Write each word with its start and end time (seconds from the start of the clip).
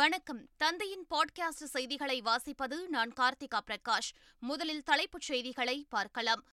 வணக்கம். 0.00 0.48
தந்தையின் 0.56 1.06
பாட்காஸ்ட் 1.10 1.48
செய்திகளை 1.48 2.22
வாசிப்பது 2.22 2.86
நான் 2.88 3.12
கார்த்திகா 3.12 3.58
பிரகாஷ். 3.66 4.12
முதலில் 4.38 4.82
தலைப்புச் 4.82 5.20
செய்திகளை 5.20 5.86
பார்க்கலாம். 5.88 6.44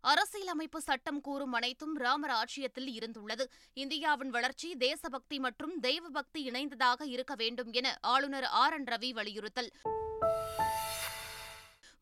அரசியலமைப்பு 0.00 0.80
சட்டம் 0.80 1.20
கூறும் 1.20 1.52
அனைத்தும் 1.52 1.96
ராமர் 1.96 2.30
ஆட்சியத்தில் 2.30 2.98
இருந்துள்ளது. 2.98 3.44
இந்தியாவின் 3.72 4.30
வளர்ச்சி 4.30 4.76
தேசபக்தி 4.76 5.38
மற்றும் 5.38 5.80
தெய்வபக்தி 5.80 6.50
இணைந்ததாக 6.50 7.04
இருக்க 7.04 7.34
வேண்டும் 7.34 7.72
என 7.72 7.98
ஆளுநர் 8.00 8.44
ஆர். 8.44 8.72
என். 8.72 8.84
ரவி 8.84 9.10
வலியுறுத்தல். 9.10 9.70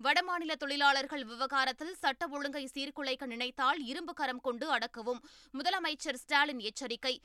வடமாநில 0.04 0.52
தொழிலாளர்கள் 0.52 1.24
விவகாரத்தில் 1.24 1.94
சட்ட 1.94 2.28
ஒழுங்கை 2.28 2.70
சீர்குலைக்க 2.74 3.26
நினைத்தால் 3.26 3.84
இரும்பு 3.84 4.14
கரம் 4.14 4.40
கொண்டு 4.40 4.78
அடக்கவும். 4.78 5.20
முதலமைச்சர் 5.58 6.14
ஸ்டாலின் 6.14 6.58
எச்சரிக்கை. 6.58 7.20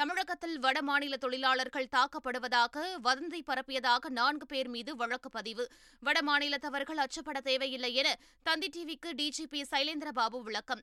தமிழகத்தில் 0.00 0.60
வடமாநில 0.60 1.14
தொழிலாளர்கள் 1.14 1.88
தாக்கப்படுவதாக 1.92 2.78
வதந்தி 3.04 3.40
பரப்பியதாக 3.46 4.08
நான்கு 4.08 4.46
பேர் 4.46 4.68
மீது 4.68 4.96
வழக்கு 4.96 5.30
பதிவு. 5.30 5.68
வடமாநிலத்தவர்கள் 6.06 7.04
அச்சப்பட 7.04 7.38
தேவையில்லை 7.38 7.94
என 7.94 8.18
தந்தி 8.42 8.68
டிவிக்கு 8.68 9.06
டிஜிபி 9.06 9.62
சைலேந்திரபாபு 9.70 10.42
விளக்கம். 10.42 10.80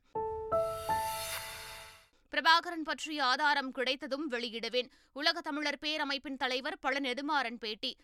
பிரபாகரன் 2.30 2.84
பற்றிய 2.84 3.24
ஆதாரம் 3.24 3.70
கிடைத்ததும் 3.70 4.30
வெளியிடுவேன். 4.30 4.90
உலக 5.12 5.40
தமிழர் 5.40 5.78
பேரமைப்பின் 5.80 6.36
தலைவர் 6.36 6.78
பழ 6.78 6.98
நெடுமாறன் 6.98 7.58
பேட்டி. 7.58 7.96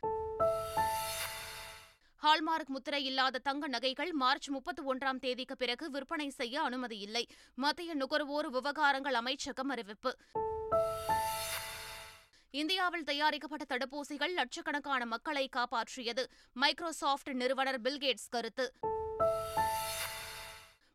ஹால்மார்க் 2.24 2.69
முத்திரை 2.69 3.05
இல்லாத 3.05 3.38
தங்க 3.38 3.69
நகைகள் 3.69 4.12
மார்ச் 4.12 4.48
முப்பத்தி 4.48 4.83
ஒன்றாம் 4.83 5.19
தேதிக்கு 5.19 5.56
பிறகு 5.56 5.91
விற்பனை 5.91 6.30
செய்ய 6.30 6.62
அனுமதி 6.62 6.98
இல்லை. 6.98 7.27
மத்திய 7.55 7.95
நுகர்வோர் 7.95 8.50
விவகாரங்கள் 8.50 9.14
அமைச்சகம் 9.14 9.69
அறிவிப்பு. 9.69 10.16
இந்தியாவில் 12.50 13.05
தயாரிக்கப்பட்ட 13.05 13.77
தடுப்பூசிகள் 13.77 14.33
லட்சக்கணக்கான 14.33 15.06
மக்களை 15.06 15.48
காப்பாற்றியது. 15.56 16.25
மைக்ரோசாப்ட் 16.53 17.31
நிறுவனர் 17.31 17.81
பில்கேட்ஸ் 17.81 18.28
கருத்து. 18.28 18.72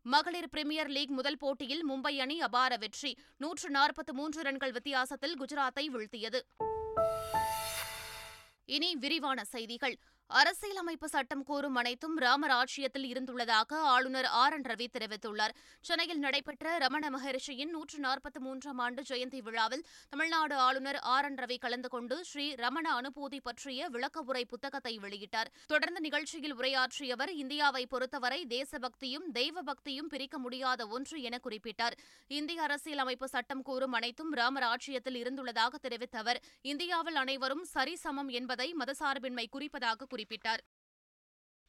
மகளிர் 0.01 0.49
பிரீமியர் 0.49 0.87
லீக் 0.87 1.09
முதல் 1.09 1.37
போட்டியில் 1.37 1.89
மும்பை 1.89 2.17
அணி 2.17 2.41
அபார 2.41 2.77
வெற்றி. 2.77 3.17
நூற்று 3.37 3.69
நாற்பத்தி 3.69 4.11
மூன்று 4.11 4.41
ரன்கள் 4.41 4.71
வித்தியாசத்தில் 4.71 5.39
குஜராத்தை 5.39 5.87
வீழ்த்தியது. 5.93 6.39
இனி 8.65 8.95
விரிவான 8.95 9.43
செய்திகள். 9.43 9.97
அரசியலமைப்பு 10.37 11.07
சட்டம் 11.09 11.43
கூறும் 11.43 11.77
அனைத்தும் 11.81 12.17
ராமர் 12.23 12.51
ஆட்சியத்தில் 12.57 13.05
இருந்துள்ளதாக 13.11 13.77
ஆளுநர் 13.93 14.27
ஆர் 14.41 14.53
என் 14.53 14.65
ரவி 14.71 14.87
தெரிவித்துள்ளார். 14.95 15.53
சென்னையில் 15.87 16.21
நடைபெற்ற 16.25 16.77
ரமண 16.83 17.09
மகரிஷியின் 17.15 17.71
நூற்று 17.75 17.99
நாற்பத்தி 17.99 18.39
மூன்றாம் 18.39 18.81
ஆண்டு 18.85 19.03
ஜெயந்தி 19.09 19.39
விழாவில் 19.47 19.83
தமிழ்நாடு 20.09 20.55
ஆளுநர் 20.65 20.99
ஆர் 21.13 21.27
என் 21.29 21.39
ரவி 21.43 21.57
கலந்து 21.63 21.89
கொண்டு 21.89 22.17
ஸ்ரீ 22.25 22.45
ரமண 22.63 22.85
அனுபூதி 22.99 23.39
பற்றிய 23.47 23.87
விளக்க 23.95 24.23
உரை 24.29 24.43
புத்தகத்தை 24.45 24.93
வெளியிட்டார். 25.05 25.49
தொடர்ந்து 25.67 26.03
நிகழ்ச்சியில் 26.07 26.55
உரையாற்றிய 26.59 27.17
அவர் 27.17 27.33
இந்தியாவை 27.33 27.83
பொறுத்தவரை 27.85 28.39
தேசபக்தியும் 28.53 29.25
தெய்வ 29.39 29.63
பக்தியும் 29.71 30.11
பிரிக்க 30.13 30.37
முடியாத 30.37 30.87
ஒன்று 30.87 31.19
என 31.21 31.41
குறிப்பிட்டார். 31.47 31.97
இந்திய 32.27 32.61
அரசியலமைப்பு 32.67 33.29
சட்டம் 33.35 33.65
கூறும் 33.71 33.97
அனைத்தும் 34.01 34.31
ராமர் 34.41 34.67
ஆட்சியத்தில் 34.71 35.19
இருந்துள்ளதாக 35.23 35.73
தெரிவித்த 35.87 36.17
அவர் 36.25 36.41
இந்தியாவில் 36.73 37.19
அனைவரும் 37.25 37.65
சரிசமம் 37.75 38.31
என்பதை 38.41 38.69
மதசார்பின்மை 38.83 39.47
குறிப்பதாக 39.57 39.97
குறிப்பிட்டார் 39.97 40.17
குறிப்பிட்டார் 40.19 40.63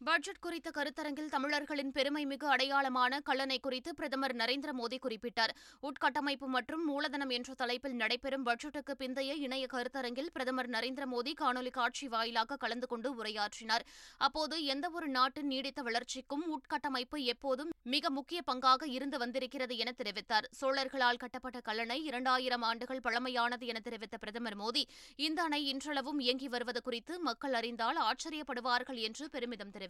பட்ஜெட் 0.05 0.39
குறித்த 0.41 0.69
கருத்தரங்கில் 0.71 1.31
தமிழர்களின் 1.33 1.91
பெருமைமிகு 1.93 2.47
அடையாளமான 2.53 3.19
கல்லணை 3.29 3.57
குறித்து 3.61 3.95
பிரதமர் 3.95 4.35
நரேந்திர 4.37 4.71
மோடி 4.79 4.99
குறிப்பிட்டார். 5.07 5.53
உட்கட்டமைப்பு 5.83 6.47
மற்றும் 6.55 6.85
மூலதனம் 6.85 7.29
என்ற 7.29 7.55
தலைப்பில் 7.55 7.93
நடைபெறும் 7.93 8.47
பட்ஜெட்டுக்கு 8.47 8.95
பிந்தைய 8.99 9.35
இணைய 9.47 9.67
கருத்தரங்கில் 9.73 10.31
பிரதமர் 10.33 10.71
நரேந்திர 10.71 11.07
மோடி 11.13 11.35
காணொலி 11.41 11.71
காட்சி 11.71 12.09
வாயிலாக 12.09 12.57
கலந்து 12.57 12.87
கொண்டு 12.87 13.11
உரையாற்றினார். 13.19 13.85
அப்போது 14.19 14.65
எந்தவொரு 14.65 15.09
நாட்டின் 15.09 15.47
நீடித்த 15.47 15.83
வளர்ச்சிக்கும் 15.83 16.45
உட்கட்டமைப்பு 16.57 17.21
எப்போதும் 17.25 17.71
மிக 17.83 18.11
முக்கிய 18.11 18.41
பங்காக 18.47 18.89
இருந்து 18.89 19.19
வந்திருக்கிறது 19.19 19.77
என 19.77 19.95
தெரிவித்தார். 20.01 20.49
சோழர்களால் 20.61 21.17
கட்டப்பட்ட 21.17 21.61
கல்லணை 21.69 21.99
இரண்டாயிரம் 22.03 22.63
ஆண்டுகள் 22.63 23.05
பழமையானது 23.09 23.67
என 23.67 23.79
தெரிவித்த 23.81 24.17
பிரதமர் 24.17 24.59
மோடி 24.59 24.85
இந்த 25.17 25.43
அணை 25.43 25.63
இன்றளவும் 25.67 26.19
இயங்கி 26.19 26.49
வருவது 26.49 26.83
குறித்து 26.83 27.21
மக்கள் 27.21 27.53
அறிந்தால் 27.53 28.01
ஆச்சரியப்படுவார்கள் 28.09 29.01
என்று 29.11 29.29
பெருமிதம் 29.29 29.71
தெரிவித்தார். 29.71 29.89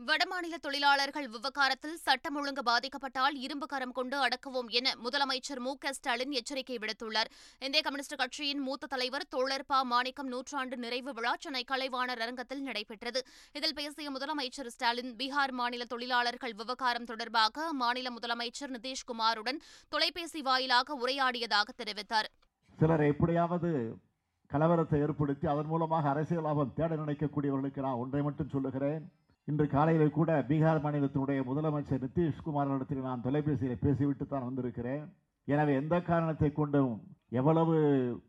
வடமாநில 0.00 0.54
தொழிலாளர்கள் 0.54 1.28
விவகாரத்தில் 1.28 1.96
சட்டம் 1.96 2.36
ஒழுங்கு 2.36 2.62
பாதிக்கப்பட்டால் 2.62 3.34
இரும்பு 3.34 3.66
கரம் 3.66 3.92
கொண்டு 3.92 4.16
அடக்குவோம் 4.26 4.68
என 4.68 4.94
முதலமைச்சர் 5.04 5.58
மு 5.58 5.76
க 5.76 5.92
ஸ்டாலின் 5.92 6.30
எச்சரிக்கை 6.30 6.76
விடுத்துள்ளார். 6.76 7.30
இந்திய 7.58 7.82
கம்யூனிஸ்ட் 7.82 8.16
கட்சியின் 8.16 8.58
மூத்த 8.58 8.86
தலைவர் 8.86 9.28
தோழர் 9.28 9.64
ப. 9.66 9.84
மாணிக்கம் 9.84 10.26
நூற்றாண்டு 10.26 10.76
நிறைவு 10.76 11.12
விழா 11.12 11.36
சென்னை 11.38 11.64
கலைவாணர் 11.70 12.20
அரங்கத்தில் 12.20 12.62
நடைபெற்றது. 12.62 13.26
இதில் 13.52 13.74
பேசிய 13.74 14.10
முதலமைச்சர் 14.10 14.66
ஸ்டாலின் 14.66 15.16
பீகார் 15.16 15.52
மாநில 15.52 15.84
தொழிலாளர்கள் 15.84 16.52
விவகாரம் 16.52 17.04
தொடர்பாக 17.04 17.72
மாநில 17.72 18.10
முதலமைச்சர் 18.10 18.74
நிதிஷ்குமாருடன் 18.76 19.60
தொலைபேசி 19.88 20.42
வாயிலாக 20.42 20.94
உரையாடியதாக 20.94 21.68
தெரிவித்தார். 21.76 22.30
சிலர் 22.78 23.00
எப்படியாவது 23.00 23.98
கலவரத்தை 24.52 24.98
ஏற்படுத்தி 25.04 25.46
அதன் 25.52 25.70
மூலமாக 25.72 26.08
அரசியல் 26.12 26.46
லாபம் 26.46 26.74
தேட 26.78 26.90
நினைக்கக்கூடியவர்களுக்கு 27.02 27.84
நான் 27.86 28.00
ஒன்றை 28.02 28.22
மட்டும் 28.26 28.52
சொல்லுகிறேன். 28.54 29.02
இன்று 29.48 29.66
காலையில் 29.74 30.16
கூட 30.18 30.30
பீகார் 30.48 30.82
மாநிலத்தினுடைய 30.84 31.40
முதலமைச்சர் 31.50 32.02
நிதிஷ்குமாரிடத்தில் 32.04 33.06
நான் 33.08 33.24
தொலைபேசியில் 33.26 33.82
பேசிவிட்டு 33.84 34.24
தான் 34.26 34.46
வந்திருக்கிறேன். 34.48 35.04
எனவே 35.48 35.72
எந்த 35.82 35.94
காரணத்தை 36.10 36.50
கொண்டும் 36.58 36.92
எவ்வளவு 37.40 37.76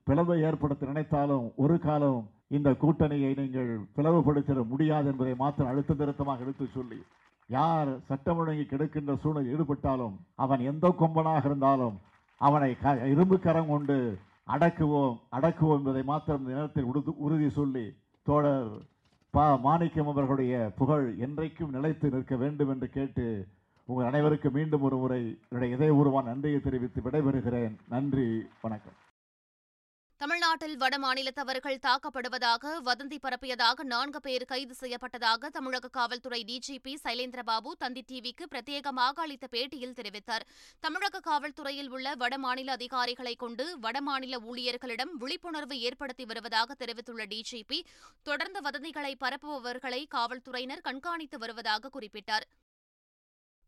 பிளவை 0.07 0.38
ஏற்படுத்த 0.50 0.91
நினைத்தாலும் 0.91 1.45
ஒரு 1.63 1.75
காலம் 1.88 2.22
இந்த 2.57 2.69
கூட்டணியை 2.83 3.31
நீங்கள் 3.41 3.69
பிளவுபடுத்திட 3.97 4.62
முடியாது 4.72 5.07
என்பதை 5.12 5.33
மாத்திரம் 5.41 5.72
அழுத்த 5.72 5.97
திருத்தமாக 6.00 6.45
எடுத்து 6.45 6.66
சொல்லி 6.78 7.00
யார் 7.50 7.89
சட்டம் 8.09 8.39
ஒழுங்கி 8.41 8.66
கெடுக்கின்ற 8.66 9.13
சூழல் 9.23 9.50
ஈடுபட்டாலும் 9.53 10.16
அவன் 10.44 10.62
எந்த 10.72 10.88
கொம்பனாக 11.01 11.47
இருந்தாலும் 11.50 11.95
அவனை 12.41 12.69
க 12.83 12.94
இரும்பு 13.13 13.38
கரம் 13.45 13.72
கொண்டு 13.73 13.97
அடக்குவோம் 14.48 15.20
அடக்குவோம் 15.31 15.78
என்பதை 15.78 16.04
மாத்திரம் 16.04 16.42
இந்த 16.42 16.54
நேரத்தில் 16.54 16.84
உறுதி 16.84 17.12
உறுதி 17.18 17.50
சொல்லி 17.50 17.86
தோழர் 18.24 18.72
பா. 19.30 19.56
மாணிக்கம் 19.56 20.08
அவர்களுடைய 20.08 20.72
புகழ் 20.78 21.16
என்றைக்கும் 21.20 21.70
நிலைத்து 21.70 22.09
நிற்க 22.09 22.36
வேண்டும் 22.36 22.70
என்று 22.70 22.90
கேட்டு 22.90 23.48
உங்கள் 23.86 24.09
அனைவருக்கு 24.09 24.50
மீண்டும் 24.52 24.81
ஒரு 24.81 24.98
முறை 24.98 25.40
என்னுடைய 25.50 25.76
இதயபூர்வமான 25.76 26.24
நன்றியை 26.24 26.59
தெரிவித்து 26.59 27.02
விடைபெறுகிறேன். 27.02 27.76
நன்றி 27.90 28.28
வணக்கம். 28.62 28.94
தமிழ்நாட்டில் 30.23 30.75
வடமாநிலத்தவர்கள் 30.81 31.79
தாக்கப்படுவதாக 31.85 32.69
வதந்தி 32.85 33.17
பரப்பியதாக 33.23 33.84
நான்கு 33.84 34.19
பேர் 34.19 34.45
கைது 34.45 34.75
செய்யப்பட்டதாக 34.81 35.50
தமிழக 35.56 35.89
காவல்துறை 35.97 36.39
டிஜிபி 36.50 36.94
சைலேந்திரபாபு 37.03 37.72
தந்தி 37.81 38.03
டிவிக்கு 38.11 38.45
பிரத்யேகமாக 38.53 39.22
அளித்த 39.25 39.47
பேட்டியில் 39.51 39.97
தெரிவித்தார். 40.00 40.45
தமிழக 40.79 41.23
காவல்துறையில் 41.29 41.89
உள்ள 41.89 42.16
வடமாநில 42.16 42.72
அதிகாரிகளை 42.79 43.35
கொண்டு 43.35 43.66
வடமாநில 43.81 44.39
ஊழியர்களிடம் 44.51 45.13
விழிப்புணர்வு 45.23 45.78
ஏற்படுத்தி 45.79 46.25
வருவதாக 46.25 46.73
தெரிவித்துள்ள 46.73 47.25
டிஜிபி 47.25 47.79
தொடர்ந்து 48.23 48.62
வதந்திகளை 48.62 49.16
பரப்புபவர்களை 49.25 50.03
காவல்துறையினர் 50.07 50.85
கண்காணித்து 50.89 51.38
வருவதாக 51.38 51.91
குறிப்பிட்டார். 52.00 52.47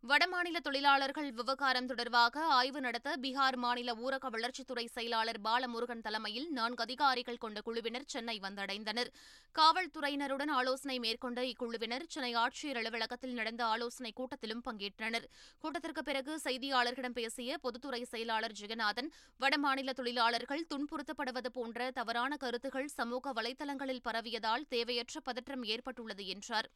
வடமாநில 0.07 0.57
தொழிலாளர்கள் 0.57 1.31
விவகாரம் 1.31 1.85
தொடர்பாக 1.85 2.41
ஆய்வு 2.45 2.81
நடத்த 2.81 3.15
பீகார் 3.21 3.55
மாநில 3.55 3.93
ஊரக 3.93 4.29
வளர்ச்சித்துறை 4.29 4.85
செயலாளர் 4.85 5.39
பாலமுருகன் 5.43 6.01
தலைமையில் 6.01 6.51
நான்கு 6.51 6.83
அதிகாரிகள் 6.83 7.37
கொண்ட 7.37 7.61
குழுவினர் 7.61 8.05
சென்னை 8.05 8.39
வந்தடைந்தனர். 8.39 9.09
காவல்துறையினருடன் 9.55 10.49
ஆலோசனை 10.49 10.99
மேற்கொண்ட 10.99 11.41
இக்குழுவினர் 11.43 12.05
சென்னை 12.07 12.35
ஆட்சியர் 12.35 12.75
அலுவலகத்தில் 12.75 13.33
நடந்த 13.33 13.65
ஆலோசனைக் 13.65 14.19
கூட்டத்திலும் 14.19 14.63
பங்கேற்றனர். 14.69 15.27
கூட்டத்திற்கு 15.59 16.03
பிறகு 16.03 16.39
செய்தியாளர்களிடம் 16.43 17.17
பேசிய 17.19 17.57
பொதுத்துறை 17.57 18.03
செயலாளர் 18.03 18.57
ஜெகநாதன் 18.61 19.11
வடமாநில 19.39 19.93
தொழிலாளர்கள் 19.93 20.67
துன்புறுத்தப்படுவது 20.75 21.51
போன்ற 21.53 21.91
தவறான 21.91 22.37
கருத்துகள் 22.37 22.87
சமூக 22.87 23.33
வலைதளங்களில் 23.33 24.05
பரவியதால் 24.09 24.67
தேவையற்ற 24.67 25.19
பதற்றம் 25.19 25.63
ஏற்பட்டுள்ளது 25.63 26.27
என்றார். 26.27 26.69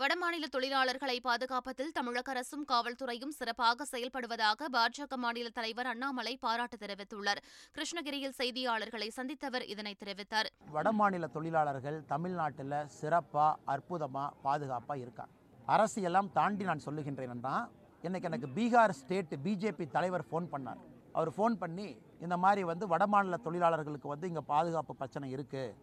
வடமாநில 0.00 0.46
தொழிலாளர்களை 0.54 1.14
பாதுகாப்பதில் 1.26 1.94
தமிழக 1.96 2.28
அரசும் 2.32 2.64
காவல்துறையும் 2.70 3.32
சிறப்பாக 3.36 3.86
செயல்படுவதாக 3.92 4.68
பாஜக 4.74 5.16
மாநில 5.22 5.48
தலைவர் 5.56 5.88
அண்ணாமலை 5.92 6.34
பாராட்டு 6.44 6.76
தெரிவித்துள்ளார். 6.82 7.40
கிருஷ்ணகிரியில் 7.76 8.36
செய்தியாளர்களை 8.40 9.08
சந்தித்தவர் 9.16 9.64
இதனை 9.72 9.92
தெரிவித்தார். 10.02 10.48
வடமாநில 10.76 11.28
தொழிலாளர்கள் 11.36 11.98
தமிழ்நாட்டில் 12.12 12.76
சிறப்பாக 12.98 13.72
அற்புதமாக 13.74 14.36
பாதுகாப்பாக 14.44 15.02
இருக்காங்க. 15.04 15.32
அரசியெல்லாம் 15.76 16.30
தாண்டி 16.38 16.66
நான் 16.70 16.84
சொல்லுகின்றேன்னா 16.86 17.56
இன்னைக்கு 18.04 18.30
எனக்கு 18.30 18.50
பீகார் 18.58 18.96
ஸ்டேட் 19.00 19.34
பிஜேபி 19.46 19.86
தலைவர் 19.96 20.26
ஃபோன் 20.28 20.46
பண்ணார். 20.52 20.82
அவர் 21.16 21.32
ஃபோன் 21.38 21.56
பண்ணி 21.64 21.88
இந்த 22.26 22.38
மாதிரி 22.44 22.64
வந்து 22.72 22.86
வடமாநில 22.94 23.38
தொழிலாளர்களுக்கு 23.48 24.12
வந்து 24.14 24.28
இங்கே 24.32 24.44
பாதுகாப்பு 24.52 24.94
பிரச்சனை 25.00 25.28
இருக்குது 25.36 25.74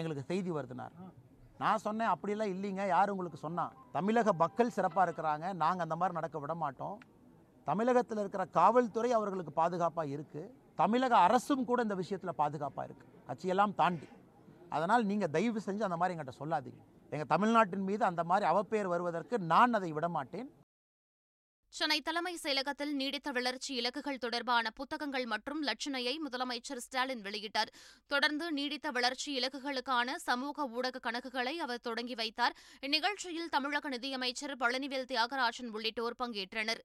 எங்களுக்கு 0.00 0.28
செய்தி 0.32 0.52
வருதுனார். 0.58 0.94
நான் 1.62 1.82
சொன்னேன் 1.84 2.10
அப்படிலாம் 2.14 2.52
இல்லைங்க. 2.54 2.82
யார் 2.94 3.12
உங்களுக்கு 3.14 3.38
சொன்னான் 3.44 3.72
தமிழக 3.96 4.32
மக்கள் 4.42 4.74
சிறப்பாக 4.76 5.06
இருக்கிறாங்க. 5.06 5.46
நாங்கள் 5.62 5.84
அந்த 5.86 5.96
மாதிரி 6.00 6.16
நடக்க 6.18 6.38
விட 6.42 6.54
மாட்டோம். 6.64 6.96
தமிழகத்தில் 7.70 8.20
இருக்கிற 8.22 8.44
காவல்துறை 8.58 9.10
அவர்களுக்கு 9.18 9.52
பாதுகாப்பாக 9.60 10.12
இருக்குது 10.16 10.52
தமிழக 10.82 11.14
அரசும் 11.26 11.64
கூட 11.70 11.78
இந்த 11.86 11.96
விஷயத்தில் 12.02 12.38
பாதுகாப்பாக 12.42 12.86
இருக்குது 12.88 13.10
கட்சியெல்லாம் 13.28 13.74
தாண்டி. 13.80 14.08
அதனால் 14.76 15.04
நீங்கள் 15.10 15.32
தயவு 15.36 15.60
செஞ்சு 15.66 15.86
அந்த 15.88 15.98
மாதிரி 16.00 16.14
எங்கிட்ட 16.14 16.34
சொல்லாதீங்க. 16.42 16.80
எங்கள் 17.14 17.30
தமிழ்நாட்டின் 17.34 17.86
மீது 17.90 18.02
அந்த 18.10 18.22
மாதிரி 18.30 18.46
அவப்பெயர் 18.52 18.92
வருவதற்கு 18.94 19.36
நான் 19.52 19.76
அதை 19.78 19.90
விட 19.98 20.08
மாட்டேன் 20.16 20.48
சென்னை 21.70 22.00
தலைமை 22.00 22.38
செயலகத்தில் 22.42 22.92
நீடித்த 22.92 23.30
வளர்ச்சி 23.32 23.80
இலக்குகள் 23.80 24.16
தொடர்பான 24.16 24.70
புத்தகங்கள் 24.70 25.26
மற்றும் 25.26 25.60
லட்சணையை 25.64 26.14
முதலமைச்சர் 26.24 26.76
ஸ்டாலின் 26.76 27.22
வெளியிட்டார். 27.22 27.70
தொடர்ந்து 28.06 28.52
நீடித்த 28.52 28.90
வளர்ச்சி 28.90 29.38
இலக்குகளுக்கான 29.38 30.14
சமூக 30.14 30.66
ஊடக 30.66 31.10
கணக்குகளை 31.10 31.54
அவர் 31.56 31.80
தொடங்கி 31.80 32.14
வைத்தார். 32.14 32.56
இந்நிகழ்ச்சியில் 32.80 33.48
தமிழக 33.48 33.88
நிதியமைச்சர் 33.88 34.56
பழனிவேல் 34.56 35.10
தியாகராஜன் 35.12 35.70
உள்ளிட்டோர் 35.72 36.16
பங்கேற்றனர். 36.18 36.80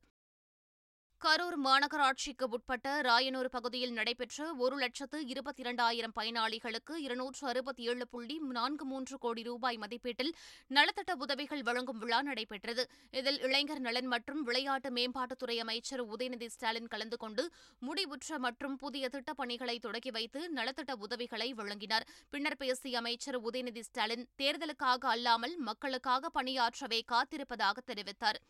கரூர் 1.24 1.56
மாநகராட்சிக்கு 1.66 2.46
உட்பட்ட 2.50 3.02
ராயனூர் 3.02 3.46
பகுதியில் 3.46 3.92
நடைபெற்ற 3.92 4.54
ஒரு 4.54 4.75
லட்சத்து 4.78 5.28
இருபத்தி 5.28 5.62
இரண்டாயிரம் 5.62 6.14
பயனாளிகளுக்கு 6.20 6.94
இருநூற்று 6.96 7.48
அறுபத்தி 7.48 7.84
ஏழு 7.84 8.08
புள்ளி 8.08 8.40
நான்கு 8.40 8.86
மூன்று 8.86 9.18
கோடி 9.18 9.44
ரூபாய் 9.44 9.78
மதிப்பீட்டில் 9.78 10.34
நலத்திட்ட 10.68 11.14
உதவிகள் 11.18 11.62
வழங்கும் 11.62 11.98
விழா 11.98 12.22
நடைபெற்றது. 12.22 12.90
இதில் 13.12 13.40
இளைஞர் 13.40 13.80
நலன் 13.80 14.06
மற்றும் 14.06 14.44
விளையாட்டு 14.44 14.90
மேம்பாட்டுத்துறை 14.90 15.58
அமைச்சர் 15.58 16.04
உதயநிதி 16.06 16.46
ஸ்டாலின் 16.46 16.88
கலந்து 16.88 17.18
கொண்டு 17.18 17.52
முடிவுற்ற 17.81 18.38
மற்றும் 18.38 18.75
புதிய 18.75 19.10
திட்டப் 19.10 19.38
பணிகளை 19.38 19.80
தொடங்கி 19.80 20.12
வைத்து 20.12 20.52
நலத்திட்ட 20.56 20.92
உதவிகளை 20.98 21.54
வழங்கினார். 21.54 22.08
பின்னர் 22.30 22.58
பேசிய 22.58 22.98
அமைச்சர் 22.98 23.42
உதயநிதி 23.42 23.80
ஸ்டாலின் 23.80 24.28
தேர்தலுக்காக 24.38 25.06
அல்லாமல் 25.06 25.58
மக்களுக்காக 25.58 26.31
பணியாற்றவே 26.42 27.02
காத்திருப்பதாக 27.12 27.78
தெரிவித்தார். 27.88 28.42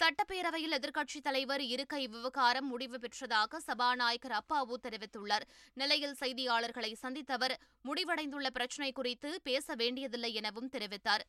சட்டப்பேரவையில் 0.00 0.74
எதிர்க்கட்சித் 0.76 1.24
தலைவர் 1.24 1.62
இருக்கை 1.72 2.00
விவகாரம் 2.12 2.68
முடிவு 2.72 2.98
பெற்றதாக 3.02 3.58
சபாநாயகர் 3.66 4.34
அப்பாவு 4.38 4.74
தெரிவித்துள்ளார். 4.84 5.44
நிலையில் 5.80 6.14
செய்தியாளர்களை 6.20 6.90
சந்தித்த 7.02 7.32
அவர் 7.38 7.54
முடிவடைந்துள்ள 7.88 8.48
பிரச்சினை 8.56 8.90
குறித்து 8.98 9.30
பேச 9.48 9.74
வேண்டியதில்லை 9.80 10.30
எனவும் 10.40 10.70
தெரிவித்தார். 10.76 11.24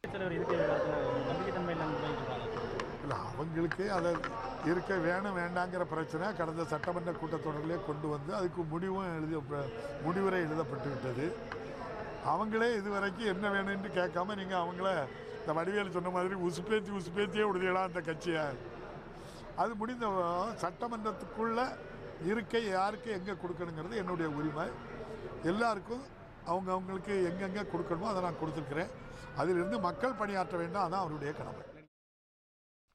அவங்களுக்கு 3.39 3.85
அதை 3.97 4.11
இருக்க 4.69 4.95
வேணும் 5.07 5.37
வேண்டாங்கிற 5.41 5.85
பிரச்சனை 5.93 6.29
கடந்த 6.39 6.65
சட்டமன்ற 6.73 7.13
கூட்டத்தொடரிலே 7.21 7.79
கொண்டு 7.89 8.07
வந்து 8.13 8.31
அதுக்கு 8.39 8.63
முடிவும் 8.73 9.09
எழுதி 9.17 9.35
முடிவுரை 10.05 10.39
எழுதப்பட்டு 10.45 10.89
விட்டது. 10.93 11.27
அவங்களே 12.33 12.69
இதுவரைக்கும் 12.79 13.31
என்ன 13.33 13.51
வேணும்னு 13.57 13.91
கேட்காம 13.99 14.37
நீங்கள் 14.41 14.63
அவங்கள 14.63 14.87
இந்த 15.41 15.53
வடிவேல் 15.57 15.95
சொன்ன 15.97 16.09
மாதிரி 16.09 16.35
உசுப்பேத்தி 16.47 16.91
உசுப்பேத்தியே 16.99 17.45
விடுதலாம் 17.51 17.87
அந்த 17.89 18.01
கட்சியை. 18.01 18.43
அது 19.55 19.75
முடிந்த 19.75 20.07
சட்டமன்றத்துக்குள்ள 20.63 21.59
இருக்கை 22.25 22.67
யாருக்கு 22.67 23.11
எங்கே 23.11 23.31
கொடுக்கணுங்கிறது 23.31 23.95
என்னுடைய 23.95 24.31
உரிமை. 24.31 24.67
எல்லாருக்கும் 25.43 26.03
அவங்க 26.45 26.71
அவங்களுக்கு 26.71 27.13
எங்கெங்கே 27.29 27.63
கொடுக்கணுமோ 27.71 28.07
அதை 28.11 28.21
நான் 28.21 28.39
கொடுத்துருக்குறேன். 28.41 28.91
அதிலிருந்து 29.35 29.79
மக்கள் 29.79 30.13
பணியாற்ற 30.13 30.57
வேண்டும் 30.57 30.81
அதான் 30.81 31.03
அவருடைய 31.03 31.33
கடமை. 31.33 31.65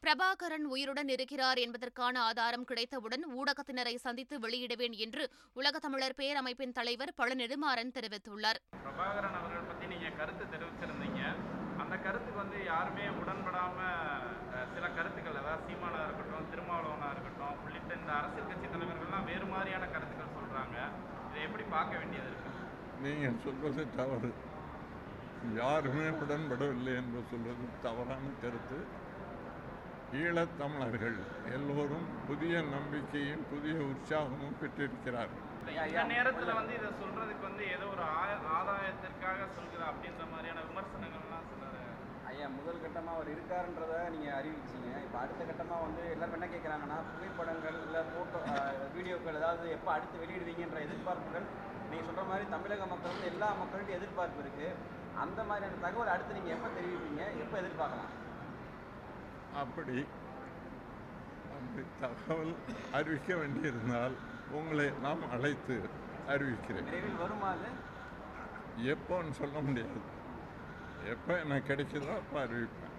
பிரபாகரன் 0.02 0.64
உயிருடன் 0.64 1.08
இருக்கிறார் 1.08 1.58
என்பதற்கான 1.58 2.22
ஆதாரம் 2.22 2.64
கிடைத்தவுடன் 2.64 3.24
ஊடகத்தினரை 3.38 3.94
சந்தித்து 3.96 4.38
வெளியிடுவேன் 4.38 4.96
என்று 4.96 5.30
உலகத் 5.52 5.82
தமிழர் 5.82 6.18
பேரமைப்பின் 6.18 6.72
தலைவர் 6.72 7.14
பழ 7.14 7.34
நெடுமாறன் 7.34 7.94
தெரிவித்துள்ளார். 7.98 8.60
பிரபாகரன் 8.84 9.36
அவர்கள் 9.40 9.68
பற்றி 9.70 9.86
நீங்கள் 9.86 10.16
கருத்து 10.16 10.44
தெரிவிச்சிருந்தீங்க. 10.44 11.22
அந்த 11.86 11.96
கருத்துக்கு 12.00 12.40
வந்து 12.40 12.58
யாருமே 12.66 13.04
உடன்படாம 13.18 13.76
அஹ், 14.52 14.68
சில 14.72 14.86
கருத்துக்கள் 14.90 15.38
அதாவது 15.40 15.66
சீமானா 15.66 16.00
இருக்கட்டும் 16.06 16.50
திருமாவளவனா 16.52 17.08
இருக்கட்டும் 17.12 17.34
உள்ளிட்ட 17.64 17.92
இந்த 17.94 18.12
அரசியல் 18.16 18.50
கட்சி 18.50 18.68
தலைவர்கள்லாம் 18.68 19.28
வேறு 19.28 19.46
மாதிரியான 19.46 19.84
கருத்துக்கள் 19.88 20.36
சொல்றாங்க. 20.36 20.76
இதை 21.26 21.40
எப்படி 21.46 21.64
பார்க்க 21.70 22.00
வேண்டியது 22.00 22.28
இருக்கு? 22.30 22.52
நீங்கள் 23.04 23.40
சொல்வது 23.44 23.82
தவறு. 23.96 24.30
யாருமே 25.56 26.06
உடன்படவில்லை 26.16 26.92
என்று 26.96 27.20
சொல்வது 27.30 27.66
தவறான 27.82 28.30
கருத்து. 28.40 28.78
ஈழத்தமிழர்கள் 30.20 31.16
எல்லோரும் 31.54 32.06
புதிய 32.26 32.54
நம்பிக்கையும் 32.70 33.44
புதிய 33.50 33.76
உற்சாகமும் 33.86 34.58
பெற்றிருக்கிறார்கள். 34.60 35.42
இந்த 35.84 36.02
நேரத்துல 36.10 36.52
வந்து 36.54 36.72
இதை 36.74 36.90
சொல்றதுக்கு 37.00 37.44
வந்து 37.44 37.64
ஏதோ 37.70 37.86
ஒரு 37.88 38.04
ஆதாயத்திற்காக 38.56 39.38
சொல்கிற 39.56 39.80
அப்படின்ற 39.90 40.24
மாதிரியான 40.32 40.60
விமர்சனங்கள்லாம் 40.68 41.46
ஐயா 42.36 42.48
முதல் 42.56 42.80
கட்டமாக 42.82 43.16
அவர் 43.16 43.28
இருக்காருன்றதை 43.34 43.98
நீங்கள் 44.14 44.34
அறிவிச்சீங்க. 44.38 44.88
இப்போ 45.04 45.18
அடுத்த 45.22 45.42
கட்டமாக 45.50 45.84
வந்து 45.86 46.02
எல்லாரும் 46.14 46.34
என்ன 46.38 46.46
கேட்குறாங்கன்னா 46.54 46.96
புகைப்படங்கள் 47.12 47.76
இல்லை 47.86 48.00
ஃபோட்டோ 48.08 48.40
வீடியோக்கள் 48.96 49.38
ஏதாவது 49.40 49.64
எப்போ 49.76 49.90
அடுத்து 49.94 50.20
வெளியிடுவீங்கன்ற 50.22 50.80
எதிர்பார்ப்புகள் 50.86 51.46
நீங்கள் 51.90 52.06
சொல்கிற 52.08 52.24
மாதிரி 52.30 52.44
தமிழக 52.54 52.86
மக்கள் 52.92 53.14
வந்து 53.14 53.30
எல்லா 53.32 53.48
மக்கள்கிட்ட 53.60 53.94
எதிர்பார்ப்பு 53.98 54.42
இருக்குது 54.44 54.76
அந்த 55.24 55.38
மாதிரியான 55.50 55.80
தகவல் 55.86 56.12
அடுத்து 56.14 56.36
நீங்கள் 56.38 56.54
எப்போ 56.56 56.68
தெரிவிப்பீங்க? 56.78 57.22
எப்போ 57.44 57.56
எதிர்பார்க்கலாம்? 57.62 58.12
அப்படி 59.62 59.96
அப்படி 61.56 61.84
தகவல் 62.04 62.52
அறிவிக்க 62.98 63.30
வேண்டியிருந்தால் 63.42 64.16
உங்களை 64.58 64.86
நாம் 65.06 65.24
அழைத்து 65.36 65.78
அறிவிக்கிறேன். 66.34 66.90
வருமா 67.22 67.52
எப்போன்னு 68.92 69.32
சொல்ல 69.40 69.58
முடியாது. 69.68 70.00
எப்போ 71.12 71.32
எனக்கு 71.42 71.66
கிடைக்குதோ 71.70 72.12
அப்போ 72.20 72.36
அறிவிப்பேன். 72.44 72.94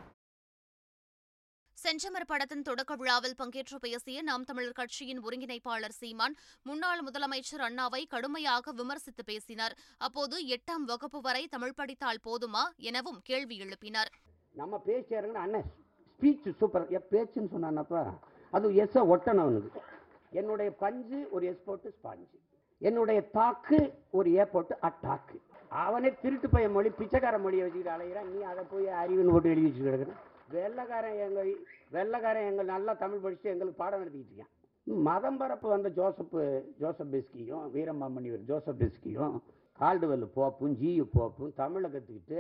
செஞ்சமர் 1.78 2.26
படத்தின் 2.30 2.66
தொடக்க 2.68 2.94
விழாவில் 3.00 3.36
பங்கேற்று 3.40 3.78
பேசிய 3.86 4.22
நாம் 4.30 4.46
தமிழர் 4.50 4.78
கட்சியின் 4.80 5.20
ஒருங்கிணைப்பாளர் 5.26 5.96
சீமான் 5.98 6.36
முன்னாள் 6.68 7.02
முதலமைச்சர் 7.08 7.64
அண்ணாவை 7.68 8.02
கடுமையாக 8.14 8.74
விமர்சித்து 8.80 9.24
பேசினார். 9.32 9.76
அப்போது 10.08 10.38
எட்டாம் 10.56 10.86
வகுப்பு 10.92 11.22
வரை 11.28 11.44
தமிழ் 11.56 11.78
படித்தால் 11.80 12.24
போதுமா 12.28 12.64
எனவும் 12.92 13.20
கேள்வி 13.30 13.58
எழுப்பினார். 13.66 14.12
நம்ம 14.62 14.82
பேசியாருங்கன்னு 14.90 15.44
அண்ணன் 15.46 15.70
ஸ்பீச் 16.12 16.50
சூப்பர் 16.62 16.88
பேச்சுன்னு 17.14 17.54
சொன்னானப்பா 17.56 18.04
அது 18.54 18.68
எஸ்ஸை 18.84 19.04
ஒட்டணும் 19.14 19.46
அவனுக்கு. 19.46 19.82
என்னுடைய 20.40 20.70
பஞ்சு 20.84 21.20
ஒரு 21.36 21.46
எஸ் 21.52 21.66
போட்டு 21.68 21.90
ஸ்பாஞ்சு 21.98 22.38
என்னுடைய 22.82 23.20
தாக்கு 23.36 23.80
ஒரு 24.18 24.30
ஏ 24.40 24.44
போட்டு 24.54 24.74
அட்டாக்கு 24.88 25.38
அவனே 25.70 26.10
திருட்டு 26.22 26.50
பையன் 26.50 26.72
மொழி 26.72 26.90
பிச்சைக்கார 26.90 27.38
மொழியை 27.42 27.64
வச்சுக்கிட்டு 27.66 27.96
அலைகிறான் 27.96 28.30
நீ 28.34 28.42
அதை 28.42 28.64
போய் 28.72 28.86
அறிவுன்னு 29.02 29.32
போட்டு 29.32 29.50
எழுதி 29.50 29.68
வச்சுட்டு 29.68 29.90
கிடக்குறேன் 29.90 30.22
வெள்ளைக்காரன் 30.52 31.18
எங்கள் 31.26 31.50
வெள்ளைக்காரன் 31.92 32.50
எங்கள் 32.50 32.66
நல்லா 32.66 32.94
தமிழ் 32.94 33.24
படிச்சுட்டு 33.24 33.54
எங்களுக்கு 33.54 33.82
பாடம் 33.84 34.02
நடத்திக்கிட்டு 34.02 34.36
இருக்கான். 34.36 34.54
மதம் 35.08 35.38
பரப்பு 35.38 35.68
வந்த 35.70 35.90
ஜோசப் 35.90 36.36
ஜோசப் 36.80 37.16
பெஸ்கியும் 37.16 37.66
வீரமாமணிவர் 37.76 38.44
ஜோசப் 38.50 38.80
பெஸ்கியும் 38.80 39.36
கால்டுவெல் 39.80 40.28
போப்பும் 40.36 40.76
ஜியு 40.82 41.06
போப்பும் 41.18 41.54
தமிழை 41.56 41.90
கற்றுக்கிட்டு 41.92 42.40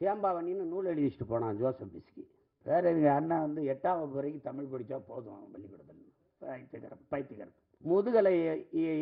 தேம்பாவணின்னு 0.00 0.68
நூல் 0.72 0.84
எழுதி 0.84 1.06
வச்சுட்டு 1.06 1.28
போனான் 1.28 1.56
ஜோசப் 1.56 1.92
பிஸ்கி. 1.94 2.22
வேற 2.66 2.90
எங்கள் 2.90 3.10
அண்ணன் 3.10 3.40
வந்து 3.40 3.62
எட்டாம் 3.62 3.98
வகுப்பு 3.98 4.14
வரைக்கும் 4.14 4.46
தமிழ் 4.48 4.70
படித்தா 4.72 5.00
போதும் 5.06 5.42
பள்ளிக்கூடத்தில். 5.52 6.04
பைத்தியகரம் 6.40 7.04
பைத்தியகரம் 7.10 7.56
முதுகலை 7.84 8.32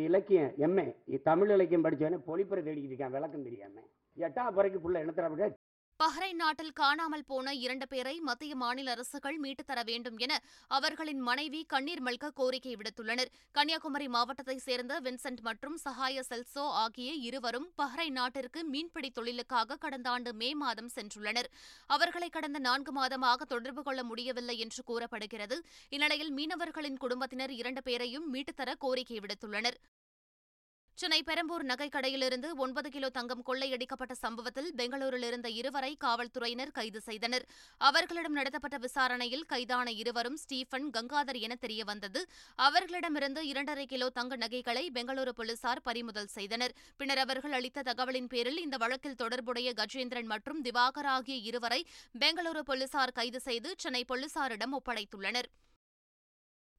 இலக்கியம் 0.07 0.51
எம்ஏ 0.65 0.85
தமிழ் 1.29 1.51
இலக்கியம் 1.51 1.85
படித்தவனே 1.85 2.17
பொழிப்புரை 2.27 2.61
தேடிக்கிட்டு 2.63 2.93
இருக்கான் 2.93 3.15
விளக்கம் 3.15 3.43
தெரியாம. 3.43 3.75
எட்டாம் 4.17 4.55
பிறகு 4.55 4.77
புள்ள 4.79 4.99
என்ன 4.99 5.11
தர 5.11 5.27
பஹ்ரைன் 5.99 6.35
நாட்டில் 6.35 6.71
காணாமல் 6.71 7.23
போன 7.25 7.53
இரண்டு 7.53 7.87
பேரை 7.87 8.19
மத்திய 8.19 8.55
மாநில 8.55 8.91
அரசுகள் 8.91 9.39
மீட்டுத் 9.39 9.65
தர 9.65 9.83
வேண்டும் 9.83 10.17
என 10.17 10.33
அவர்களின் 10.67 11.19
மனைவி 11.19 11.63
கண்ணீர் 11.63 12.03
மல்க 12.03 12.29
கோரிக்கை 12.33 12.75
விடுத்துள்ளனர். 12.75 13.31
கன்னியாகுமரி 13.51 14.07
மாவட்டத்தைச் 14.07 14.59
சேர்ந்த 14.59 14.99
வின்சென்ட் 14.99 15.41
மற்றும் 15.41 15.79
சஹாய 15.89 16.23
செல்சோ 16.29 16.65
ஆகிய 16.75 17.13
இருவரும் 17.13 17.67
பஹ்ரைன் 17.77 18.11
நாட்டிற்கு 18.11 18.63
மீன்பிடி 18.63 19.11
தொழிலுக்காக 19.11 19.75
கடந்த 19.75 20.09
ஆண்டு 20.09 20.33
மே 20.33 20.53
மாதம் 20.53 20.91
சென்றுள்ளனர். 20.95 21.49
அவர்களை 21.87 22.29
கடந்த 22.29 22.59
நான்கு 22.59 22.93
மாதமாக 22.93 23.41
தொடர்பு 23.47 23.83
கொள்ள 23.83 24.03
முடியவில்லை 24.03 24.59
என்று 24.59 24.83
கூறப்படுகிறது. 24.83 25.63
இந்நிலையில் 25.89 26.33
மீனவர்களின் 26.33 26.97
குடும்பத்தினர் 26.97 27.51
இரண்டு 27.51 27.83
பேரையும் 27.83 28.33
மீட்டுத் 28.33 28.55
தர 28.55 28.75
கோரிக்கை 28.75 29.19
விடுத்துள்ளனர். 29.19 29.79
சென்னை 30.99 31.19
பெரம்பூர் 31.25 31.63
நகைக்கடையிலிருந்து 31.71 32.49
ஒன்பது 32.63 32.89
கிலோ 32.93 33.09
தங்கம் 33.17 33.43
கொள்ளையடிக்கப்பட்ட 33.47 34.13
சம்பவத்தில் 34.21 34.69
பெங்களூரில் 34.79 35.25
இருந்த 35.27 35.47
இருவரை 35.57 35.91
காவல்துறையினர் 36.03 36.71
கைது 36.77 36.99
செய்தனர். 37.07 37.45
அவர்களிடம் 37.77 38.37
நடத்தப்பட்ட 38.39 38.77
விசாரணையில் 38.85 39.45
கைதான 39.51 39.91
இருவரும் 39.91 40.39
ஸ்டீபன் 40.43 40.87
கங்காதர் 40.95 41.39
என 41.39 41.57
தெரியவந்தது. 41.65 42.23
அவர்களிடமிருந்து 42.67 43.43
இரண்டரை 43.51 43.85
கிலோ 43.93 44.07
தங்க 44.17 44.39
நகைகளை 44.45 44.83
பெங்களூரு 44.97 45.33
போலீசார் 45.41 45.83
பறிமுதல் 45.89 46.33
செய்தனர். 46.37 46.75
பின்னர் 46.97 47.23
அவர்கள் 47.25 47.55
அளித்த 47.59 47.85
தகவலின் 47.91 48.31
பேரில் 48.33 48.59
இந்த 48.65 48.77
வழக்கில் 48.85 49.19
தொடர்புடைய 49.23 49.71
கஜேந்திரன் 49.81 50.31
மற்றும் 50.33 50.63
திவாகர் 50.69 51.11
ஆகிய 51.17 51.37
இருவரை 51.51 51.81
பெங்களூரு 52.25 52.59
போலீசார் 52.71 53.17
கைது 53.21 53.41
செய்து 53.49 53.71
சென்னை 53.77 54.05
போலீசாரிடம் 54.13 54.75
ஒப்படைத்துள்ளனர். 54.79 55.49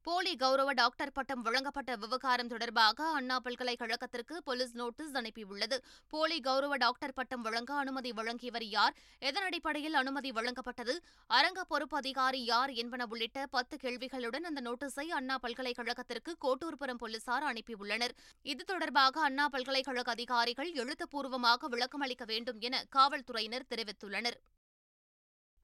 போலி 0.06 0.36
கௌரவ 0.36 0.72
டாக்டர் 0.72 1.12
பட்டம் 1.12 1.42
வழங்கப்பட்ட 1.42 1.96
விவகாரம் 1.96 2.46
தொடர்பாக 2.46 3.06
அண்ணா 3.18 3.36
பல்கலைக்கழகத்திற்கு 3.44 4.34
போலீஸ் 4.44 4.74
நோட்டீஸ் 4.74 5.14
அனுப்பியுள்ளது. 5.14 5.76
போலி 6.08 6.40
கௌரவ 6.40 6.76
டாக்டர் 6.76 7.12
பட்டம் 7.12 7.42
வழங்க 7.42 7.74
அனுமதி 7.74 8.12
வழங்கியவர் 8.12 8.66
யார்? 8.66 8.94
எதன் 9.18 9.42
அடிப்படையில் 9.42 9.94
அனுமதி 9.94 10.30
வழங்கப்பட்டது? 10.30 10.94
அரங்க 11.26 11.64
பொறுப்பு 11.64 11.96
அதிகாரி 11.96 12.44
யார் 12.44 12.70
என்பன 12.70 13.06
உள்ளிட்ட 13.08 13.46
பத்து 13.46 13.76
கேள்விகளுடன் 13.76 14.48
அந்த 14.50 14.62
நோட்டீஸை 14.68 15.06
அண்ணா 15.18 15.38
பல்கலைக்கழகத்திற்கு 15.42 16.34
கோட்டூர்புரம் 16.44 17.02
போலீசார் 17.04 17.48
அனுப்பியுள்ளனர். 17.52 18.14
இது 18.42 18.64
தொடர்பாக 18.64 19.20
அண்ணா 19.20 19.48
பல்கலைக்கழக 19.48 20.10
அதிகாரிகள் 20.10 20.72
எழுத்துப்பூர்வமாக 20.74 21.68
விளக்கமளிக்க 21.68 22.24
வேண்டும் 22.24 22.60
என 22.60 22.84
காவல்துறையினர் 22.88 23.68
தெரிவித்துள்ளனர். 23.74 24.38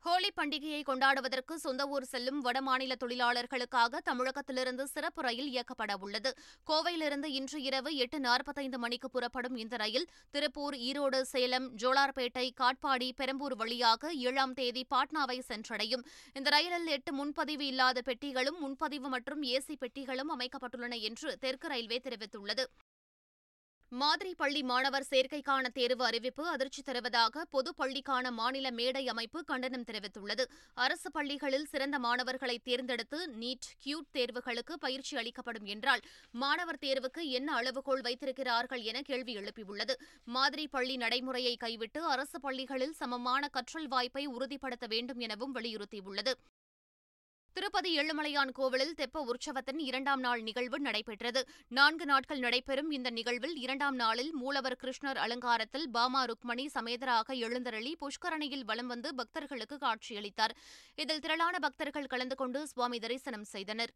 ஹோலி 0.06 0.30
பண்டிகையை 0.38 0.80
கொண்டாடுவதற்கு 0.86 1.54
சொந்த 1.54 1.82
ஊர் 1.86 2.06
செல்லும் 2.10 2.40
வடமாநில 2.46 2.94
தொழிலாளர்களுக்காக 3.02 4.00
தமிழகத்திலிருந்து 4.08 4.84
சிறப்பு 4.86 5.22
ரயில் 5.22 5.48
இயக்கப்பட 5.52 5.92
உள்ளது. 6.00 6.30
கோவையிலிருந்து 6.70 7.28
இன்று 7.38 7.58
இரவு 7.68 7.90
எட்டு 8.04 8.20
நாற்பத்தைந்து 8.20 8.78
மணிக்கு 8.78 9.10
புறப்படும் 9.10 9.56
இந்த 9.56 9.76
ரயில் 9.76 10.06
திருப்பூர் 10.30 10.76
ஈரோடு 10.88 11.20
சேலம் 11.32 11.68
ஜோலார்பேட்டை 11.82 12.46
காட்பாடி 12.60 13.08
பெரம்பூர் 13.20 13.56
வழியாக 13.62 14.12
ஏழாம் 14.12 14.54
தேதி 14.60 14.86
பாட்னாவை 14.94 15.38
சென்றடையும். 15.50 16.04
இந்த 16.34 16.50
ரயிலில் 16.56 16.92
எட்டு 16.96 17.12
முன்பதிவு 17.12 17.66
இல்லாத 17.66 18.02
பெட்டிகளும் 18.10 18.60
முன்பதிவு 18.64 19.08
மற்றும் 19.08 19.42
ஏசி 19.56 19.76
பெட்டிகளும் 19.84 20.34
அமைக்கப்பட்டுள்ளன 20.36 21.00
என்று 21.10 21.38
தெற்கு 21.38 21.68
ரயில்வே 21.68 22.00
தெரிவித்துள்ளது. 22.08 22.66
மாதிரி 24.00 24.30
பள்ளி 24.34 24.60
மாணவர் 24.62 25.06
சேர்க்கைக்கான 25.10 25.68
தேர்வு 25.74 26.04
அறிவிப்பு 26.04 26.44
அதிர்ச்சி 26.48 26.82
தருவதாக 26.82 27.44
பொது 27.44 27.70
பள்ளிக்கான 27.78 28.30
மாநில 28.30 28.70
மேடை 28.70 29.02
அமைப்பு 29.08 29.44
கண்டனம் 29.44 29.84
தெரிவித்துள்ளது. 29.84 30.44
அரசு 30.84 31.10
பள்ளிகளில் 31.10 31.68
சிறந்த 31.72 31.98
மாணவர்களை 31.98 32.56
தேர்ந்தெடுத்து 32.58 33.18
நீட் 33.42 33.68
கியூட் 33.84 34.08
தேர்வுகளுக்கு 34.12 34.76
பயிற்சி 34.78 35.14
அளிக்கப்படும் 35.16 35.68
என்றால் 35.74 36.02
மாணவர் 36.32 36.80
தேர்வுக்கு 36.80 37.24
என்ன 37.38 37.54
அளவுகோல் 37.54 38.04
வைத்திருக்கிறார்கள் 38.08 38.82
என 38.82 39.02
கேள்வி 39.02 39.36
எழுப்பியுள்ளது. 39.38 39.96
மாதிரி 40.24 40.66
பள்ளி 40.66 40.96
நடைமுறையை 40.96 41.56
கைவிட்டு 41.56 42.02
அரசு 42.04 42.40
பள்ளிகளில் 42.40 42.98
சமமான 43.02 43.48
கற்றல் 43.48 43.88
வாய்ப்பை 43.88 44.26
உறுதிப்படுத்த 44.26 44.86
வேண்டும் 44.86 45.18
எனவும் 45.18 45.54
வலியுறுத்தியுள்ளது. 45.54 46.34
திருப்பதி 47.56 47.90
ஏழுமலையான் 47.98 48.52
கோவிலில் 48.52 48.94
தெப்ப 48.98 49.20
உற்சவத்தின் 49.24 49.80
இரண்டாம் 49.88 50.20
நாள் 50.20 50.40
நிகழ்வு 50.42 50.78
நடைபெற்றது. 50.80 51.40
நான்கு 51.68 52.06
நாட்கள் 52.06 52.38
நடைபெறும் 52.38 52.90
இந்த 52.90 53.10
நிகழ்வில் 53.10 53.54
இரண்டாம் 53.56 53.94
நாளில் 53.94 54.32
மூலவர் 54.32 54.76
கிருஷ்ணர் 54.82 55.20
அலங்காரத்தில் 55.24 55.86
பாமா 55.90 56.22
ருக்மணி 56.24 56.64
சமேதராக 56.74 57.36
எழுந்தருளி 57.46 57.96
புஷ்கரணியில் 58.00 58.64
வலம் 58.64 58.86
வந்து 58.86 59.14
பக்தர்களுக்கு 59.14 59.76
காட்சியளித்தார். 59.76 60.54
இதில் 60.94 61.20
திரளான 61.20 61.58
பக்தர்கள் 61.58 62.06
கலந்து 62.06 62.34
கொண்டு 62.34 62.66
சுவாமி 62.66 62.98
தரிசனம் 62.98 63.44
செய்தனர். 63.44 63.94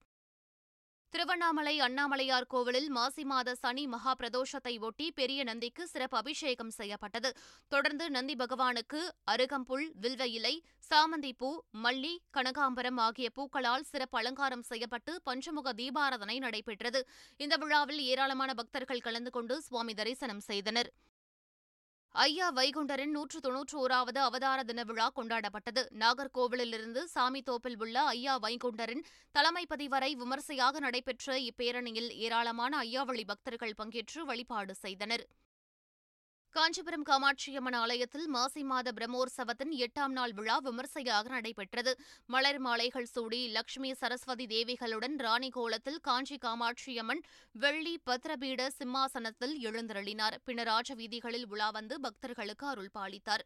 திருவண்ணாமலை 1.12 1.72
அண்ணாமலையார் 1.84 2.46
கோவிலில் 2.52 2.88
மாசி 2.96 3.22
மாத 3.24 3.54
சனி 3.54 3.84
மகா 3.86 4.12
பிரதோஷத்தை 4.20 4.74
ஒட்டி 4.80 5.06
பெரிய 5.10 5.40
நந்திக்கு 5.48 5.82
சிறப்பு 5.92 6.16
அபிஷேகம் 6.16 6.72
செய்யப்பட்டது. 6.78 7.30
தொடர்ந்து 7.72 8.04
நந்தி 8.16 8.34
பகவானுக்கு 8.34 9.00
அருகம்புல் 9.32 9.86
வில்வ 10.02 10.26
இலை 10.38 10.54
சாமந்தி 10.90 11.32
பூ 11.40 11.50
மல்லி 11.84 12.14
கனகாம்பரம் 12.36 13.00
ஆகிய 13.06 13.30
பூக்களால் 13.38 13.88
சிறப்பு 13.92 14.18
அலங்காரம் 14.18 14.64
செய்யப்பட்டு 14.70 15.14
பஞ்சமுக 15.22 15.72
தீபாராதனை 15.80 16.38
நடைபெற்றது. 16.46 17.02
இந்த 17.36 17.56
விழாவில் 17.56 18.02
ஏராளமான 18.12 18.54
பக்தர்கள் 18.54 19.06
கலந்து 19.08 19.30
கொண்டு 19.30 19.56
சுவாமி 19.62 19.94
தரிசனம் 19.94 20.46
செய்தனர். 20.50 20.90
ஐயா 22.14 22.46
வைகுண்டரின் 22.50 23.10
நூற்று 23.10 23.40
தொன்னூற்று 23.40 23.76
ஓராவது 23.80 24.18
அவதார 24.18 24.62
தின 24.64 24.84
விழா 24.84 25.10
கொண்டாடப்பட்டது. 25.16 25.82
நாகர்கோவிலிருந்து 25.98 27.02
சாமித்தோப்பில் 27.14 27.76
உள்ள 27.78 27.96
ஐயா 28.04 28.34
வைகுண்டரின் 28.38 29.04
தலைமைப்பதி 29.34 29.86
வரை 29.88 30.10
விமர்சையாக 30.14 30.80
நடைபெற்ற 30.80 31.36
இப்பேரணியில் 31.40 32.10
ஏராளமான 32.16 32.78
ஐயாவளி 32.84 33.24
பக்தர்கள் 33.24 33.78
பங்கேற்று 33.78 34.22
வழிபாடு 34.24 34.74
செய்தனர். 34.74 35.24
காஞ்சிபுரம் 36.54 37.04
காமாட்சியம்மன் 37.08 37.76
ஆலயத்தில் 37.80 38.26
மாசி 38.26 38.62
மாத 38.62 38.92
பிரம்மோற்சவத்தின் 38.92 39.72
எட்டாம் 39.84 40.14
நாள் 40.18 40.32
விழா 40.32 40.56
விமர்சையாக 40.58 41.28
நடைபெற்றது. 41.28 41.92
மலர் 42.26 42.58
மாலைகள் 42.58 43.08
சூடி 43.14 43.40
லட்சுமி 43.48 43.90
சரஸ்வதி 43.94 44.46
தேவிகளுடன் 44.46 45.16
ராணி 45.26 45.50
கோலத்தில் 45.50 46.00
காஞ்சி 46.00 46.38
காமாட்சியம்மன் 46.46 47.22
வெள்ளி 47.54 47.94
பத்ரபீட 48.10 48.68
சிம்மாசனத்தில் 48.78 49.54
எழுந்தருளினார். 49.64 50.38
பின்னர் 50.44 50.70
ராஜ 50.74 50.94
வீதிகளில் 50.94 51.46
உலா 51.46 51.70
வந்து 51.70 52.00
பக்தர்களுக்கு 52.00 52.66
அருள் 52.66 52.94
பாலித்தார். 52.98 53.44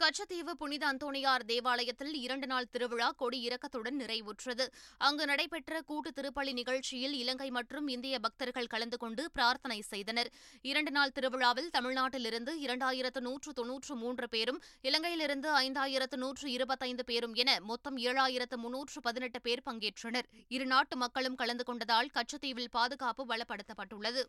கச்சத்தீவு 0.00 0.52
புனித 0.60 0.84
அந்தோணியார் 0.92 1.42
தேவாலயத்தில் 1.50 2.14
இரண்டு 2.22 2.46
நாள் 2.46 2.68
திருவிழா 2.70 3.08
கொடி 3.20 3.38
இறக்கத்துடன் 3.48 3.98
நிறைவுற்றது. 4.00 4.64
அங்கு 4.98 5.24
நடைபெற்ற 5.26 5.80
கூட்டு 5.90 6.10
திருப்பலி 6.10 6.52
நிகழ்ச்சியில் 6.52 7.14
இலங்கை 7.20 7.48
மற்றும் 7.50 7.88
இந்திய 7.88 8.18
பக்தர்கள் 8.18 8.66
கலந்து 8.66 8.96
கொண்டு 8.96 9.30
பிரார்த்தனை 9.30 9.80
செய்தனர். 9.80 10.30
இரண்டு 10.62 10.90
நாள் 10.90 11.14
திருவிழாவில் 11.18 11.70
தமிழ்நாட்டிலிருந்து 11.76 12.54
இரண்டாயிரத்து 12.66 13.20
நூற்று 13.20 13.52
தொன்னூற்று 13.52 13.96
மூன்று 13.96 14.28
பேரும் 14.28 14.62
இலங்கையிலிருந்து 14.82 15.50
ஐந்தாயிரத்து 15.64 16.18
நூற்று 16.24 16.48
இருபத்தைந்து 16.50 17.04
பேரும் 17.04 17.34
என 17.34 17.60
மொத்தம் 17.60 17.96
ஏழாயிரத்து 17.96 18.58
முன்னூற்று 18.64 19.00
பதினெட்டு 19.00 19.40
பேர் 19.40 19.66
பங்கேற்றனர். 19.70 20.28
இரு 20.48 20.66
நாட்டு 20.66 20.96
மக்களும் 20.96 21.34
கலந்து 21.34 21.66
கொண்டதால் 21.70 22.12
கச்சத்தீவில் 22.18 22.74
பாதுகாப்பு 22.78 23.24
பலப்படுத்தப்பட்டுள்ளது. 23.26 24.24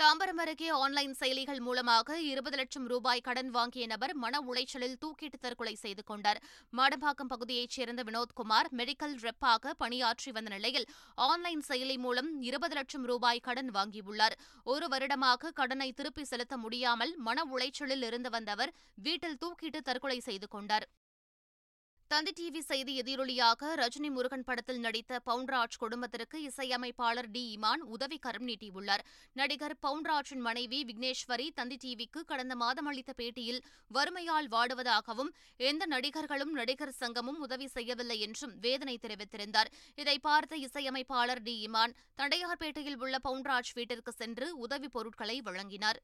தாம்பரம் 0.00 0.40
அருகே 0.42 0.66
ஆன்லைன் 0.84 1.14
செயலிகள் 1.20 1.60
மூலமாக 1.66 2.16
இருபது 2.30 2.56
லட்சம் 2.60 2.88
ரூபாய் 2.92 3.22
கடன் 3.26 3.50
வாங்கிய 3.54 3.84
நபர் 3.92 4.12
மன 4.24 4.40
உளைச்சலில் 4.50 4.98
தூக்கிட்டு 5.02 5.38
தற்கொலை 5.44 5.72
செய்து 5.82 6.02
கொண்டார். 6.10 6.40
மாடம்பாக்கம் 6.78 7.30
பகுதியைச் 7.32 7.74
சேர்ந்த 7.76 8.02
வினோத்குமார் 8.08 8.68
மெடிக்கல் 8.80 9.14
ரெப்பாக 9.26 9.72
பணியாற்றி 9.82 10.32
வந்த 10.36 10.52
நிலையில் 10.56 10.86
ஆன்லைன் 11.28 11.64
செயலி 11.68 11.96
மூலம் 12.04 12.30
இருபது 12.50 12.76
லட்சம் 12.80 13.06
ரூபாய் 13.12 13.44
கடன் 13.48 13.72
வாங்கியுள்ளார். 13.78 14.36
ஒரு 14.74 14.88
வருடமாக 14.94 15.54
கடனை 15.62 15.88
திருப்பி 15.92 16.26
செலுத்த 16.32 16.56
முடியாமல் 16.66 17.14
மன 17.28 17.46
உளைச்சலில் 17.54 18.06
இருந்து 18.10 18.32
வந்தவர் 18.36 18.74
வீட்டில் 19.08 19.40
தூக்கிட்டு 19.44 19.82
தற்கொலை 19.90 20.20
செய்து 20.28 20.48
கொண்டார். 20.48 20.88
தந்தி 22.10 22.32
டிவி 22.38 22.58
செய்தி 22.58 22.92
எதிரொலியாக 23.00 23.70
ரஜினி 23.76 24.10
முருகன் 24.10 24.44
படத்தில் 24.44 24.78
நடித்த 24.78 25.18
பவுன்ராஜ் 25.26 25.78
குடும்பத்திற்கு 25.78 26.42
இசையமைப்பாளர் 26.42 27.30
டி. 27.30 27.42
இமான் 27.56 27.82
உதவிக்கரம் 27.94 28.46
நீட்டியுள்ளார். 28.46 29.02
நடிகர் 29.32 29.74
பவுன்ராஜின் 29.86 30.38
மனைவி 30.38 30.84
விக்னேஸ்வரி 30.84 31.46
தந்தி 31.54 31.76
டிவிக்கு 31.84 32.20
கடந்த 32.26 32.56
மாதம் 32.56 32.86
அளித்த 32.86 33.12
பேட்டியில் 33.16 33.60
வறுமையால் 33.86 34.48
வாடுவதாகவும் 34.48 35.32
எந்த 35.56 35.86
நடிகர்களும் 35.86 36.52
நடிகர் 36.52 36.96
சங்கமும் 37.00 37.40
உதவி 37.40 37.66
செய்யவில்லை 37.66 38.20
என்றும் 38.20 38.54
வேதனை 38.60 38.98
தெரிவித்திருந்தார். 39.02 39.72
இதை 39.94 40.18
பார்த்த 40.18 40.56
இசையமைப்பாளர் 40.56 41.42
டி. 41.42 41.56
இமான் 41.66 41.96
தண்டையார்பேட்டையில் 42.22 42.98
உள்ள 42.98 43.18
பவுன்ராஜ் 43.24 43.74
வீட்டிற்கு 43.74 44.12
சென்று 44.12 44.48
உதவிப் 44.56 44.92
பொருட்களை 44.92 45.40
வழங்கினார். 45.40 46.00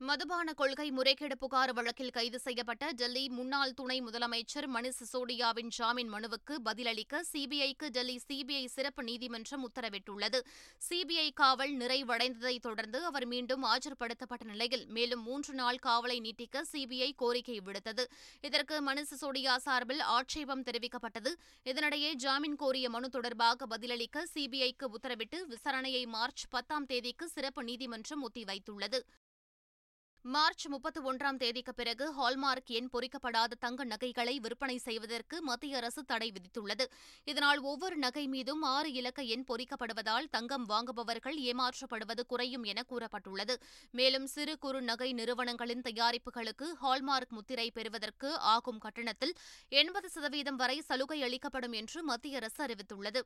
மதுபான 0.00 0.52
கொள்கை 0.52 0.90
முறைகேடு 0.90 1.38
புகார் 1.38 1.72
வழக்கில் 1.72 2.10
கைது 2.10 2.38
செய்யப்பட்ட 2.38 2.92
டெல்லி 2.92 3.28
முன்னாள் 3.28 3.74
துணை 3.74 4.02
முதலமைச்சர் 4.02 4.66
மணிஷ் 4.74 4.98
சிசோடியாவின் 5.00 5.68
ஜாமீன் 5.68 6.12
மனுவுக்கு 6.12 6.54
பதிலளிக்க 6.64 7.20
சிபிஐக்கு 7.32 7.88
டெல்லி 7.88 8.20
சிபிஐ 8.28 8.64
சிறப்பு 8.66 9.02
நீதிமன்றம் 9.02 9.68
உத்தரவிட்டுள்ளது. 9.68 10.40
சிபிஐ 10.88 11.32
காவல் 11.34 11.76
நிறைவடைந்ததைத் 11.76 12.58
தொடர்ந்து 12.58 13.04
அவர் 13.04 13.26
மீண்டும் 13.26 13.64
ஆஜர்படுத்தப்பட்ட 13.64 14.44
நிலையில் 14.44 14.86
மேலும் 14.86 15.22
மூன்று 15.22 15.54
நாள் 15.54 15.78
காவலை 15.86 16.18
நீட்டிக்க 16.20 16.64
சிபிஐ 16.72 17.10
கோரிக்கை 17.16 17.60
விடுத்தது. 17.60 18.06
இதற்கு 18.40 18.82
மணிஷ் 18.86 19.12
சிசோடியா 19.12 19.56
சார்பில் 19.56 20.00
ஆட்சேபம் 20.00 20.62
தெரிவிக்கப்பட்டது. 20.62 21.32
இதனிடையே 21.64 22.12
ஜாமீன் 22.12 22.56
கோரிய 22.56 22.90
மனு 22.90 23.08
தொடர்பாக 23.08 23.66
பதிலளிக்க 23.66 24.26
சிபிஐக்கு 24.34 24.88
உத்தரவிட்டு 24.98 25.40
விசாரணையை 25.54 26.04
மார்ச் 26.06 26.44
பத்தாம் 26.48 26.86
தேதிக்கு 26.86 27.28
சிறப்பு 27.28 27.64
நீதிமன்றம் 27.64 28.28
ஒத்திவைத்துள்ளது. 28.28 29.00
மார்ச் 30.24 30.66
முப்பத்தி 30.66 31.00
ஒன்றாம் 31.00 31.36
தேதிக்கு 31.36 31.74
பிறகு 31.74 32.04
ஹால்மார்க் 32.12 32.70
எண் 32.70 32.88
பொறிக்கப்படாத 32.92 33.56
தங்க 33.58 33.84
நகைகளை 33.84 34.38
விற்பனை 34.38 34.78
செய்வதற்கு 34.78 35.42
மத்திய 35.42 35.76
அரசு 35.76 36.04
தடை 36.04 36.32
விதித்துள்ளது. 36.32 36.84
இதனால் 37.24 37.60
ஒவ்வொரு 37.60 37.96
நகை 37.96 38.26
மீதும் 38.26 38.62
ஆறு 38.62 38.92
இலக்க 38.92 39.22
எண் 39.22 39.44
பொறிக்கப்படுவதால் 39.48 40.28
தங்கம் 40.30 40.64
வாங்குபவர்கள் 40.64 41.36
ஏமாற்றப்படுவது 41.36 42.24
குறையும் 42.26 42.62
என 42.62 42.82
கூறப்பட்டுள்ளது. 42.88 43.56
மேலும் 43.90 44.26
சிறு 44.26 44.58
குறு 44.58 44.82
நகை 44.82 45.12
நிறுவனங்களின் 45.12 45.80
தயாரிப்புகளுக்கு 45.80 46.68
ஹால்மார்க் 46.82 47.34
முத்திரை 47.38 47.70
பெறுவதற்கு 47.70 48.36
ஆகும் 48.38 48.78
கட்டணத்தில் 48.78 49.34
எண்பது 49.68 50.08
சதவீதம் 50.08 50.56
வரை 50.56 50.80
சலுகை 50.80 51.22
அளிக்கப்படும் 51.22 51.72
என்று 51.72 52.02
மத்திய 52.02 52.36
அரசு 52.36 52.66
அறிவித்துள்ளது. 52.66 53.22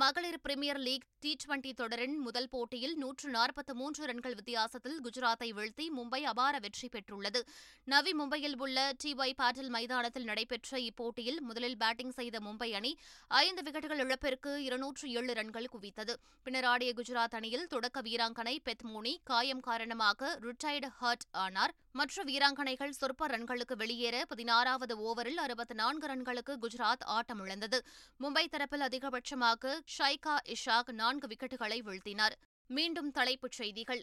மகளிர் 0.00 0.38
பிரீமியர் 0.42 0.78
லீக் 0.78 1.06
டி 1.20 1.36
டுவெண்டி 1.40 1.72
தொடரின் 1.72 2.14
முதல் 2.18 2.48
போட்டியில் 2.48 2.94
நூற்று 2.96 3.30
நாற்பத்தி 3.30 3.72
மூன்று 3.72 4.06
ரன்கள் 4.06 4.34
வித்தியாசத்தில் 4.34 5.00
குஜராத்தை 5.06 5.48
வீழ்த்தி 5.56 5.86
மும்பை 5.96 6.20
அபார 6.20 6.58
வெற்றி 6.58 6.88
பெற்றுள்ளது. 6.88 7.40
நவி 7.84 8.12
மும்பையில் 8.20 8.56
உள்ள 8.58 8.92
டி 9.02 9.14
ஒய் 9.14 9.34
பாட்டில் 9.36 9.68
மைதானத்தில் 9.68 10.24
நடைபெற்ற 10.24 10.78
இப்போட்டியில் 10.78 11.40
முதலில் 11.40 11.76
பேட்டிங் 11.76 12.10
செய்த 12.10 12.38
மும்பை 12.38 12.70
அணி 12.70 12.98
ஐந்து 13.26 13.62
விக்கெட்டுகள் 13.62 14.02
இழப்பிற்கு 14.04 14.64
இருநூற்று 14.64 15.10
ஏழு 15.10 15.32
ரன்கள் 15.32 15.68
குவித்தது. 15.74 16.16
பின்னர் 16.42 16.64
ஆடிய 16.64 16.92
குஜராத் 16.92 17.36
அணியில் 17.40 17.66
தொடக்க 17.66 18.00
வீராங்கனை 18.00 18.56
பெத்மோனி 18.64 19.14
காயம் 19.22 19.60
காரணமாக 19.60 20.38
ரிட்டையர்டு 20.46 20.90
ஹர்ட் 21.02 21.28
ஆனார். 21.30 21.74
மற்ற 21.92 22.24
வீராங்கனைகள் 22.24 22.90
சொற்ப 22.90 23.26
ரன்களுக்கு 23.26 23.76
வெளியேற 23.76 24.24
பதினாறாவது 24.28 24.94
ஓவரில் 24.98 25.40
அறுபத்தி 25.44 25.74
நான்கு 25.74 26.06
ரன்களுக்கு 26.06 26.56
குஜராத் 26.62 27.04
ஆட்டமிழந்தது 27.06 27.78
மும்பை 28.20 28.46
தரப்பில் 28.50 28.84
அதிகபட்சமாக 28.88 29.80
ஷைகா 29.98 30.36
இஷாக் 30.44 30.92
நான்கு 30.92 31.26
விக்கெட்டுகளை 31.26 31.78
வீழ்த்தினார். 31.82 32.32
மீண்டும் 32.66 33.10
தலைப்புச் 33.10 33.52
செய்திகள். 33.52 34.02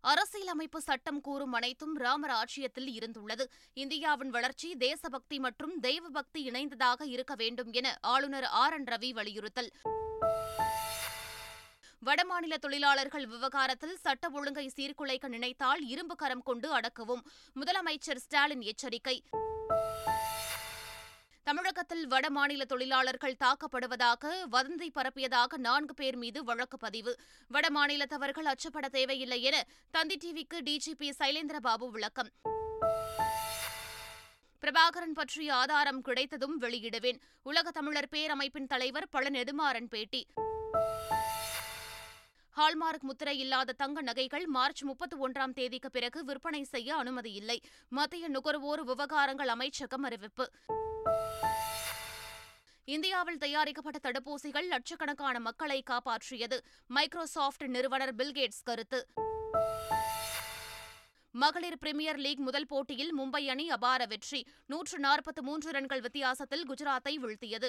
அரசியலமைப்பு 0.00 0.80
சட்டம் 0.80 1.20
கூறும் 1.20 1.52
அனைத்தும் 1.52 1.96
ராமர் 1.96 2.30
ஆட்சியத்தில் 2.30 2.98
இருந்துள்ளது. 2.98 3.44
இந்தியாவின் 3.72 4.30
வளர்ச்சி 4.30 4.76
தேசபக்தி 4.76 5.38
மற்றும் 5.38 5.80
தெய்வபக்தி 5.80 6.50
இணைந்ததாக 6.50 7.06
இருக்க 7.06 7.34
வேண்டும் 7.34 7.72
என 7.72 7.98
ஆளுநர் 8.00 8.44
ஆர் 8.44 8.72
என் 8.72 8.84
ரவி 8.84 9.10
வலியுறுத்தல். 9.10 9.70
வடமாநில 12.04 12.54
தொழிலாளர்கள் 12.54 13.26
விவகாரத்தில் 13.26 13.96
சட்ட 13.96 14.28
ஒழுங்கை 14.28 14.70
சீர்குலைக்க 14.76 15.28
நினைத்தால் 15.28 15.86
இரும்பு 15.86 16.16
கரம் 16.16 16.42
கொண்டு 16.42 16.78
அடக்கவும் 16.78 17.22
முதலமைச்சர் 17.60 18.16
ஸ்டாலின் 18.16 18.60
எச்சரிக்கை. 18.60 19.22
தமிழகத்தில் 21.42 22.08
வடமாநில 22.08 22.62
தொழிலாளர்கள் 22.62 23.36
தாக்கப்படுவதாக 23.44 24.32
வதந்தி 24.52 24.88
பரப்பியதாக 24.94 25.56
நான்கு 25.56 25.94
பேர் 25.94 26.16
மீது 26.16 26.44
வழக்கு 26.44 26.78
பதிவு. 26.78 27.18
வடமாநிலத்தவர்கள் 27.52 28.52
அச்சப்பட 28.52 28.88
தேவையில்லை 28.88 29.42
என 29.42 29.64
தந்தி 29.90 30.16
டிவிக்கு 30.16 30.54
டிஜிபி 30.54 31.10
சைலேந்திரபாபு 31.18 31.90
விளக்கம். 31.90 32.30
பிரபாகரன் 34.60 35.14
பற்றிய 35.14 35.54
ஆதாரம் 35.54 36.00
கிடைத்ததும் 36.00 36.60
வெளியிடுவேன். 36.60 37.20
உலக 37.42 37.70
தமிழர் 37.70 38.08
பேரமைப்பின் 38.10 38.66
தலைவர் 38.66 39.08
பழ 39.08 39.28
நெடுமாறன் 39.28 39.88
பேட்டி. 39.88 40.26
ஹால்மார்க் 42.56 43.02
முத்திரை 43.02 43.38
இல்லாத 43.38 43.72
தங்க 43.72 44.02
நகைகள் 44.02 44.46
மார்ச் 44.46 44.82
முப்பத்தி 44.82 45.16
ஒன்றாம் 45.16 45.52
தேதிக்கு 45.52 45.90
பிறகு 45.90 46.24
விற்பனை 46.24 46.62
செய்ய 46.62 46.94
அனுமதி 46.94 47.32
இல்லை. 47.32 47.60
மத்திய 47.88 48.28
நுகர்வோர் 48.28 48.84
விவகாரங்கள் 48.84 49.48
அமைச்சகம் 49.48 50.02
அறிவிப்பு. 50.02 50.50
இந்தியாவில் 52.84 53.38
தயாரிக்கப்பட்ட 53.38 54.10
தடுப்பூசிகள் 54.10 54.68
லட்சக்கணக்கான 54.68 55.40
மக்களை 55.40 55.82
காப்பாற்றியது. 55.90 56.58
மைக்ரோசாஃப்ட் 56.86 57.64
நிறுவனர் 57.64 58.14
பில்கேட்ஸ் 58.14 58.62
கருத்து. 58.62 59.06
மகளிர் 61.30 61.78
பிரீமியர் 61.78 62.16
லீக் 62.16 62.38
முதல் 62.38 62.66
போட்டியில் 62.66 63.18
மும்பை 63.18 63.46
அணி 63.46 63.70
அபார 63.70 64.06
வெற்றி. 64.06 64.46
நூற்று 64.66 64.98
நாற்பத்தி 64.98 65.40
மூன்று 65.40 65.70
ரன்கள் 65.70 66.00
வித்தியாசத்தில் 66.00 66.68
குஜராத்தை 66.70 67.14
வீழ்த்தியது. 67.16 67.68